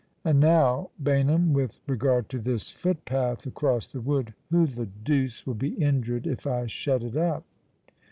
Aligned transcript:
And 0.25 0.39
now, 0.39 0.89
Baynham, 0.99 1.53
with 1.53 1.79
regard 1.85 2.27
to 2.29 2.39
this 2.39 2.71
footpath 2.71 3.45
across 3.45 3.85
the 3.85 4.01
wood, 4.01 4.33
who 4.49 4.65
the 4.65 4.87
deuce 4.87 5.45
will 5.45 5.53
be 5.53 5.75
injured 5.75 6.25
if 6.25 6.47
I 6.47 6.65
shut 6.65 7.03
it 7.03 7.15
up 7.15 7.43